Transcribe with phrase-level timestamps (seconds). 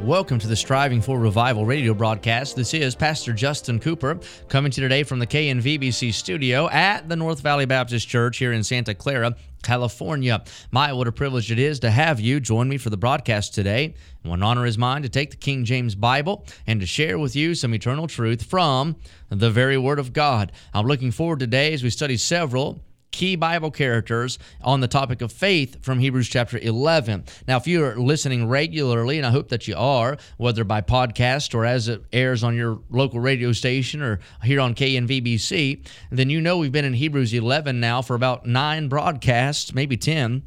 [0.00, 2.56] Welcome to the Striving for Revival radio broadcast.
[2.56, 4.18] This is Pastor Justin Cooper
[4.48, 8.52] coming to you today from the KNVBC studio at the North Valley Baptist Church here
[8.52, 10.42] in Santa Clara, California.
[10.72, 13.94] My, what a privilege it is to have you join me for the broadcast today.
[14.22, 17.54] What honor is mine to take the King James Bible and to share with you
[17.54, 18.96] some eternal truth from
[19.28, 20.50] the very Word of God.
[20.74, 25.30] I'm looking forward today as we study several key Bible characters on the topic of
[25.30, 27.24] faith from Hebrews chapter 11.
[27.46, 31.54] Now, if you are listening regularly, and I hope that you are, whether by podcast
[31.54, 36.40] or as it airs on your local radio station or here on KNVBC, then you
[36.40, 40.42] know we've been in Hebrews 11 now for about nine broadcasts, maybe 10.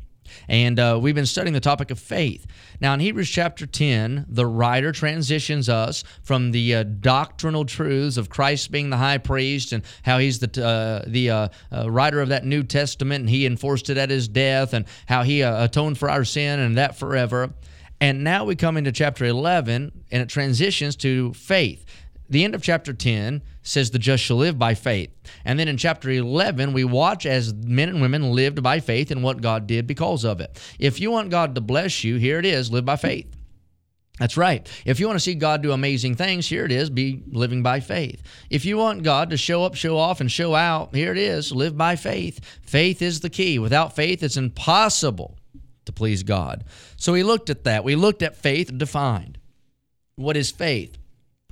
[0.48, 2.46] And uh, we've been studying the topic of faith.
[2.80, 8.30] Now, in Hebrews chapter 10, the writer transitions us from the uh, doctrinal truths of
[8.30, 12.30] Christ being the high priest and how he's the, uh, the uh, uh, writer of
[12.30, 15.98] that New Testament and he enforced it at his death and how he uh, atoned
[15.98, 17.54] for our sin and that forever.
[18.02, 21.86] And now we come into chapter 11 and it transitions to faith
[22.30, 25.12] the end of chapter 10 says the just shall live by faith.
[25.44, 29.24] And then in chapter 11, we watch as men and women lived by faith and
[29.24, 30.60] what God did because of it.
[30.80, 33.36] If you want God to bless you, here it is live by faith.
[34.20, 34.66] That's right.
[34.86, 37.82] If you want to see God do amazing things, here it is be living by
[37.82, 38.24] faith.
[38.50, 41.52] If you want God to show up, show off, and show out, here it is
[41.52, 42.40] live by faith.
[42.62, 43.60] Faith is the key.
[43.60, 45.38] Without faith, it's impossible
[45.84, 46.64] to please God.
[46.96, 47.84] So we looked at that.
[47.84, 49.38] We looked at faith defined.
[50.16, 50.98] What is faith?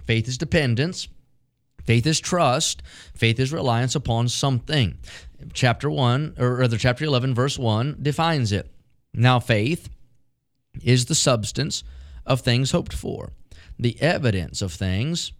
[0.05, 1.07] Faith is dependence.
[1.83, 2.81] Faith is trust.
[3.13, 4.97] Faith is reliance upon something.
[5.53, 8.71] Chapter 1, or rather, chapter 11, verse 1 defines it.
[9.13, 9.89] Now, faith
[10.81, 11.83] is the substance
[12.25, 13.33] of things hoped for,
[13.77, 15.33] the evidence of things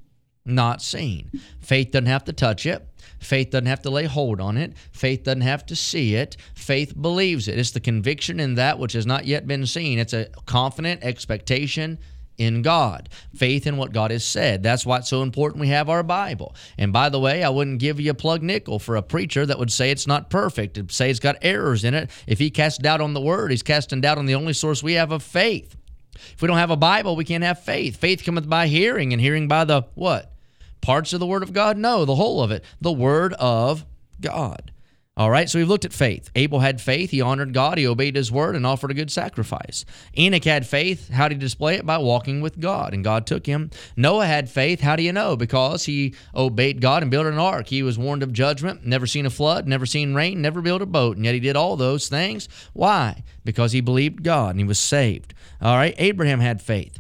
[0.46, 1.31] not seen.
[1.59, 2.85] Faith doesn't have to touch it.
[3.19, 4.74] Faith doesn't have to lay hold on it.
[4.91, 6.35] Faith doesn't have to see it.
[6.53, 7.57] Faith believes it.
[7.57, 10.00] It's the conviction in that which has not yet been seen.
[10.00, 11.97] It's a confident expectation
[12.38, 14.63] in God, faith in what God has said.
[14.63, 16.55] That's why it's so important we have our Bible.
[16.77, 19.59] And by the way, I wouldn't give you a plug nickel for a preacher that
[19.59, 22.09] would say it's not perfect, to say it's got errors in it.
[22.27, 24.94] If he casts doubt on the Word, he's casting doubt on the only source we
[24.94, 25.75] have of faith.
[26.16, 27.97] If we don't have a Bible, we can't have faith.
[27.97, 30.33] Faith cometh by hearing, and hearing by the what?
[30.81, 31.77] Parts of the Word of God?
[31.77, 32.63] No, the whole of it.
[32.81, 33.85] The Word of
[34.19, 34.72] God.
[35.16, 36.31] All right, so we've looked at faith.
[36.34, 37.12] Abel had faith.
[37.12, 37.78] He honored God.
[37.78, 39.85] He obeyed his word and offered a good sacrifice.
[40.18, 41.09] Enoch had faith.
[41.12, 41.85] How did he display it?
[41.85, 43.69] By walking with God, and God took him.
[43.96, 44.81] Noah had faith.
[44.81, 45.35] How do you know?
[45.35, 47.68] Because he obeyed God and built an ark.
[47.68, 50.88] He was warned of judgment, never seen a flood, never seen rain, never built a
[50.88, 52.50] boat, and yet he did all those things.
[52.74, 53.24] Why?
[53.45, 55.35] Because he believed God and he was saved.
[55.62, 57.00] All right, Abraham had faith.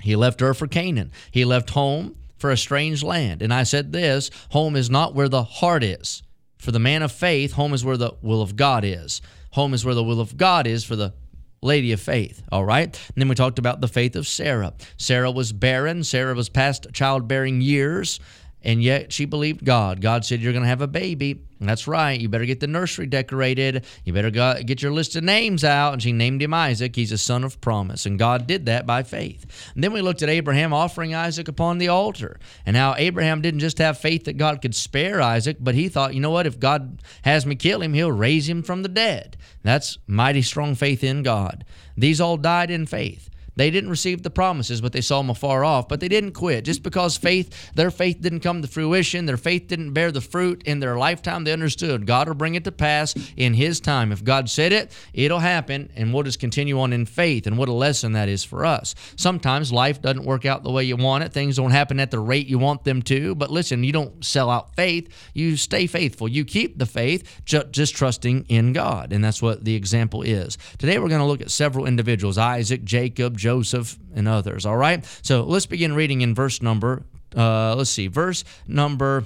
[0.00, 1.12] He left Ur for Canaan.
[1.30, 3.40] He left home for a strange land.
[3.40, 6.24] And I said this home is not where the heart is.
[6.60, 9.22] For the man of faith, home is where the will of God is.
[9.52, 11.14] Home is where the will of God is for the
[11.62, 12.42] lady of faith.
[12.52, 12.86] All right.
[12.86, 14.74] And then we talked about the faith of Sarah.
[14.96, 16.04] Sarah was barren.
[16.04, 18.20] Sarah was past childbearing years
[18.62, 20.00] and yet she believed God.
[20.00, 21.42] God said, You're going to have a baby.
[21.60, 22.20] that's right.
[22.20, 23.84] You better get the nursery decorated.
[24.04, 25.94] You better go, get your list of names out.
[25.94, 26.94] And she named him Isaac.
[26.94, 28.06] He's a son of promise.
[28.06, 29.46] And God did that by faith.
[29.74, 33.60] And then we looked at Abraham offering Isaac upon the altar and how Abraham didn't
[33.60, 36.46] just have faith that God could spare Isaac, but he thought, you know what?
[36.46, 39.36] If God has me kill him, he'll raise him from the dead.
[39.62, 41.64] That's mighty strong faith in God.
[41.96, 43.30] These all died in faith.
[43.60, 45.86] They didn't receive the promises, but they saw them afar off.
[45.86, 46.64] But they didn't quit.
[46.64, 50.62] Just because faith, their faith didn't come to fruition, their faith didn't bear the fruit
[50.64, 54.12] in their lifetime, they understood God will bring it to pass in His time.
[54.12, 57.46] If God said it, it'll happen, and we'll just continue on in faith.
[57.46, 58.94] And what a lesson that is for us.
[59.16, 62.18] Sometimes life doesn't work out the way you want it, things don't happen at the
[62.18, 63.34] rate you want them to.
[63.34, 66.28] But listen, you don't sell out faith, you stay faithful.
[66.28, 69.12] You keep the faith, just trusting in God.
[69.12, 70.56] And that's what the example is.
[70.78, 73.49] Today we're going to look at several individuals Isaac, Jacob, Joseph.
[73.50, 74.64] Joseph, and others.
[74.64, 75.04] All right?
[75.22, 77.02] So let's begin reading in verse number,
[77.36, 79.24] uh, let's see, verse number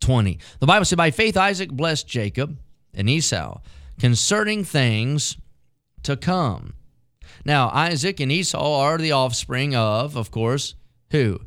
[0.00, 0.38] 20.
[0.60, 2.58] The Bible said, By faith Isaac blessed Jacob
[2.92, 3.60] and Esau
[3.98, 5.38] concerning things
[6.02, 6.74] to come.
[7.46, 10.74] Now, Isaac and Esau are the offspring of, of course,
[11.10, 11.40] who?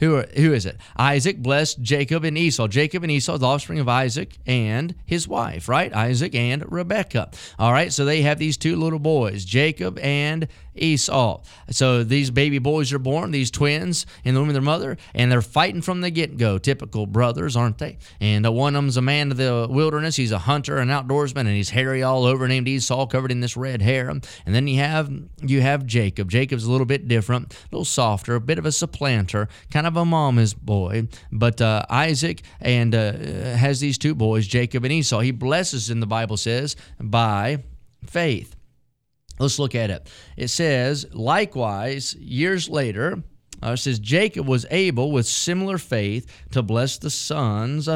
[0.00, 0.76] Who, are, who is it?
[0.98, 2.66] Isaac blessed Jacob and Esau.
[2.66, 5.94] Jacob and Esau, the offspring of Isaac and his wife, right?
[5.94, 7.30] Isaac and Rebekah.
[7.58, 11.40] All right, so they have these two little boys, Jacob and Esau.
[11.70, 15.30] So these baby boys are born, these twins in the womb of their mother, and
[15.30, 16.58] they're fighting from the get go.
[16.58, 17.98] Typical brothers, aren't they?
[18.20, 20.16] And uh, one of them's a man of the wilderness.
[20.16, 23.56] He's a hunter, an outdoorsman, and he's hairy all over, named Esau, covered in this
[23.56, 24.08] red hair.
[24.08, 25.10] And then you have
[25.42, 26.30] you have Jacob.
[26.30, 29.96] Jacob's a little bit different, a little softer, a bit of a supplanter, kind of
[29.96, 31.08] a mama's boy.
[31.30, 33.12] But uh, Isaac and uh,
[33.56, 35.20] has these two boys, Jacob and Esau.
[35.20, 37.62] He blesses in the Bible says by
[38.06, 38.56] faith.
[39.38, 40.08] Let's look at it.
[40.36, 43.22] It says, likewise, years later,
[43.62, 47.88] uh, it says Jacob was able with similar faith to bless the sons.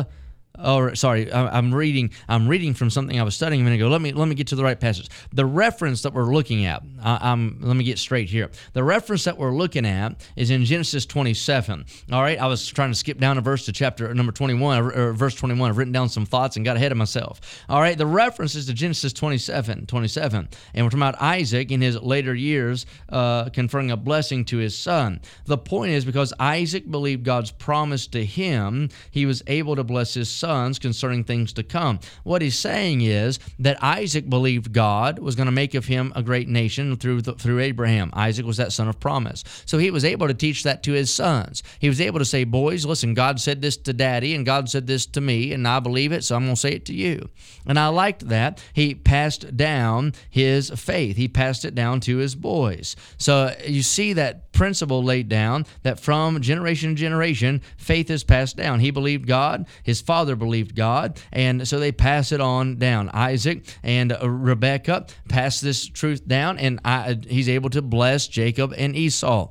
[0.62, 2.10] Or sorry, I'm reading.
[2.28, 3.88] I'm reading from something I was studying a minute ago.
[3.88, 5.08] Let me let me get to the right passage.
[5.32, 6.82] The reference that we're looking at.
[7.00, 8.50] I, am let me get straight here.
[8.72, 11.84] The reference that we're looking at is in Genesis 27.
[12.10, 15.12] All right, I was trying to skip down a verse to chapter number 21 or,
[15.12, 15.70] verse 21.
[15.70, 17.40] I've written down some thoughts and got ahead of myself.
[17.68, 21.80] All right, the reference is to Genesis 27, 27, and we're talking about Isaac in
[21.80, 25.20] his later years uh, conferring a blessing to his son.
[25.44, 30.14] The point is because Isaac believed God's promise to him, he was able to bless
[30.14, 32.00] his son sons concerning things to come.
[32.24, 36.22] What he's saying is that Isaac believed God was going to make of him a
[36.22, 38.10] great nation through the, through Abraham.
[38.14, 39.44] Isaac was that son of promise.
[39.66, 41.62] So he was able to teach that to his sons.
[41.80, 44.86] He was able to say, "Boys, listen, God said this to daddy and God said
[44.86, 47.28] this to me and I believe it, so I'm going to say it to you."
[47.66, 48.62] And I liked that.
[48.72, 51.18] He passed down his faith.
[51.18, 52.96] He passed it down to his boys.
[53.18, 58.56] So you see that principle laid down that from generation to generation, faith is passed
[58.56, 58.80] down.
[58.80, 63.10] He believed God, his father believed God, and so they pass it on down.
[63.12, 68.74] Isaac and uh, Rebekah pass this truth down, and I, he's able to bless Jacob
[68.76, 69.50] and Esau.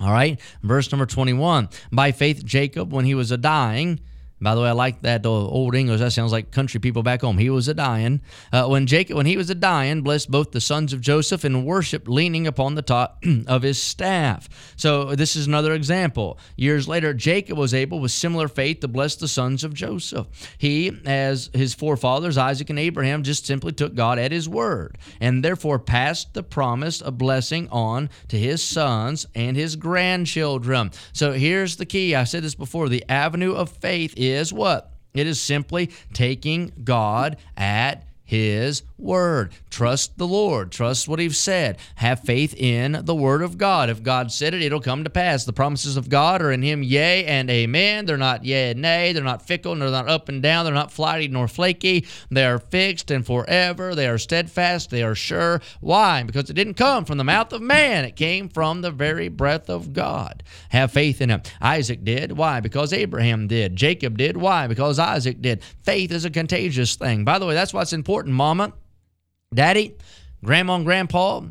[0.00, 1.68] All right, verse number 21.
[1.90, 4.00] By faith, Jacob, when he was a dying,
[4.40, 6.00] by the way, I like that old English.
[6.00, 7.38] That sounds like country people back home.
[7.38, 8.20] He was a dying.
[8.52, 11.64] Uh, when Jacob, when he was a dying, blessed both the sons of Joseph and
[11.64, 14.48] worshipped, leaning upon the top of his staff.
[14.76, 16.38] So this is another example.
[16.56, 20.26] Years later, Jacob was able, with similar faith, to bless the sons of Joseph.
[20.58, 25.44] He, as his forefathers Isaac and Abraham, just simply took God at His word, and
[25.44, 30.90] therefore passed the promise of blessing on to his sons and his grandchildren.
[31.12, 32.14] So here's the key.
[32.14, 34.92] I said this before: the avenue of faith is what?
[35.14, 39.52] It is simply taking God at his word.
[39.70, 40.72] Trust the Lord.
[40.72, 41.78] Trust what He's said.
[41.96, 43.90] Have faith in the word of God.
[43.90, 45.44] If God said it, it'll come to pass.
[45.44, 48.06] The promises of God are in Him, yea and amen.
[48.06, 49.12] They're not yea and nay.
[49.12, 49.74] They're not fickle.
[49.76, 50.64] They're not up and down.
[50.64, 52.06] They're not flighty nor flaky.
[52.30, 53.94] They are fixed and forever.
[53.94, 54.90] They are steadfast.
[54.90, 55.60] They are sure.
[55.80, 56.22] Why?
[56.22, 58.04] Because it didn't come from the mouth of man.
[58.04, 60.42] It came from the very breath of God.
[60.70, 61.42] Have faith in Him.
[61.60, 62.32] Isaac did.
[62.32, 62.60] Why?
[62.60, 63.76] Because Abraham did.
[63.76, 64.36] Jacob did.
[64.36, 64.66] Why?
[64.66, 65.62] Because Isaac did.
[65.82, 67.24] Faith is a contagious thing.
[67.24, 68.72] By the way, that's what's important important, Mama,
[69.54, 69.96] Daddy,
[70.44, 71.42] Grandma, and Grandpa,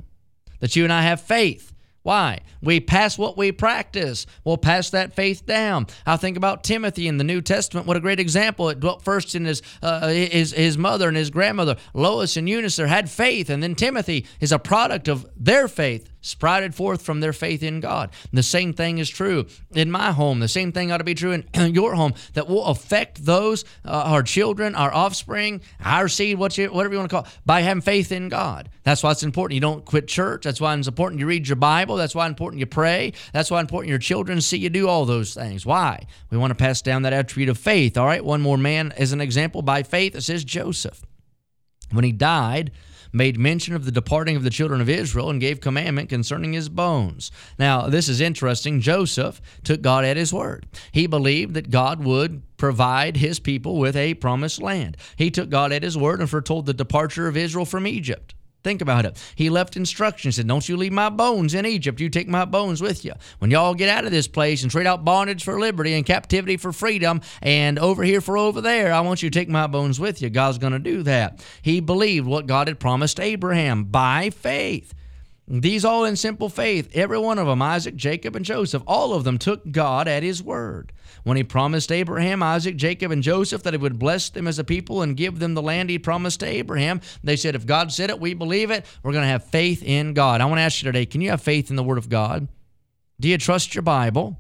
[0.60, 1.74] that you and I have faith.
[2.04, 2.42] Why?
[2.62, 4.28] We pass what we practice.
[4.44, 5.88] We'll pass that faith down.
[6.06, 7.88] I think about Timothy in the New Testament.
[7.88, 8.70] What a great example.
[8.70, 11.78] It dwelt first in his, uh, his, his mother and his grandmother.
[11.96, 16.74] Lois and Eunice had faith, and then Timothy is a product of their faith sprouted
[16.74, 18.10] forth from their faith in God.
[18.34, 20.40] The same thing is true in my home.
[20.40, 24.04] The same thing ought to be true in your home that will affect those, uh,
[24.06, 28.12] our children, our offspring, our seed, whatever you want to call it, by having faith
[28.12, 28.70] in God.
[28.84, 29.56] That's why it's important.
[29.56, 30.44] You don't quit church.
[30.44, 31.96] That's why it's important you read your Bible.
[31.96, 33.14] That's why it's important you pray.
[33.34, 35.66] That's why it's important your children see you do all those things.
[35.66, 36.06] Why?
[36.32, 37.98] We want to pass down that attribute of faith.
[37.98, 40.16] All right, one more man as an example by faith.
[40.16, 41.04] It says Joseph.
[41.92, 42.72] When he died,
[43.16, 46.68] made mention of the departing of the children of Israel and gave commandment concerning his
[46.70, 47.32] bones.
[47.58, 48.82] Now, this is interesting.
[48.82, 50.66] Joseph took God at his word.
[50.92, 54.98] He believed that God would provide his people with a promised land.
[55.16, 58.36] He took God at his word and foretold the departure of Israel from Egypt.
[58.66, 59.22] Think about it.
[59.36, 62.00] He left instructions, said, Don't you leave my bones in Egypt.
[62.00, 63.14] You take my bones with you.
[63.38, 66.58] When y'all get out of this place and trade out bondage for liberty and captivity
[66.58, 70.00] for freedom and over here for over there, I want you to take my bones
[70.00, 70.32] with you.
[70.32, 71.46] God's going to do that.
[71.62, 74.96] He believed what God had promised Abraham by faith.
[75.48, 79.24] These all in simple faith, every one of them, Isaac, Jacob, and Joseph, all of
[79.24, 80.92] them took God at his word.
[81.24, 84.64] When he promised Abraham, Isaac, Jacob, and Joseph that he would bless them as a
[84.64, 88.10] people and give them the land he promised to Abraham, they said, If God said
[88.10, 88.86] it, we believe it.
[89.04, 90.42] We're going to have faith in God.
[90.42, 92.48] I want to ask you today can you have faith in the word of God?
[93.20, 94.38] Do you trust your Bible?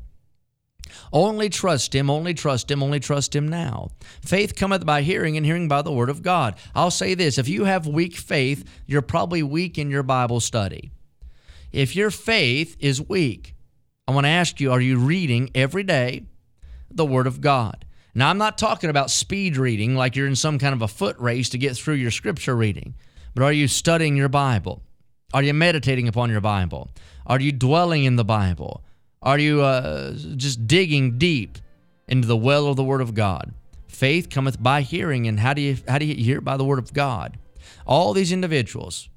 [1.14, 3.90] Only trust him, only trust him, only trust him now.
[4.22, 6.56] Faith cometh by hearing, and hearing by the word of God.
[6.74, 10.92] I'll say this if you have weak faith, you're probably weak in your Bible study.
[11.76, 13.54] If your faith is weak,
[14.08, 16.24] I want to ask you are you reading every day
[16.90, 17.84] the Word of God?
[18.14, 21.20] Now, I'm not talking about speed reading like you're in some kind of a foot
[21.20, 22.96] race to get through your scripture reading,
[23.34, 24.84] but are you studying your Bible?
[25.34, 26.92] Are you meditating upon your Bible?
[27.28, 28.86] Are you dwelling in the Bible?
[29.22, 31.58] Are you uh, just digging deep
[32.08, 33.54] into the well of the Word of God?
[33.90, 36.80] Faith cometh by hearing, and how do you how do you hear by the Word
[36.80, 37.38] of God?
[37.86, 39.10] All these individuals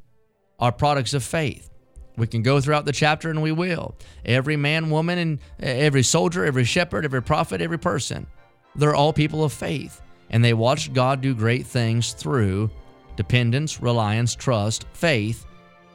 [0.59, 1.71] are products of faith.
[2.19, 3.95] We can go throughout the chapter, and we will.
[4.25, 8.27] Every man, woman, and every soldier, every shepherd, every prophet, every person,
[8.75, 12.71] they're all people of faith, and they watched God do great things through
[13.17, 15.47] dependence, reliance, trust, faith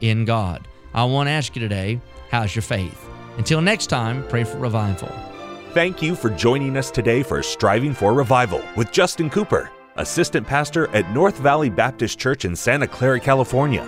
[0.01, 0.67] in God.
[0.93, 3.09] I want to ask you today, how's your faith?
[3.37, 5.09] Until next time, pray for revival.
[5.73, 10.87] Thank you for joining us today for Striving for Revival with Justin Cooper, Assistant Pastor
[10.89, 13.87] at North Valley Baptist Church in Santa Clara, California.